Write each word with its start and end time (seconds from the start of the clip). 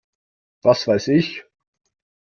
Was 0.63 0.87
weiß 0.87 1.09
ich! 1.09 1.45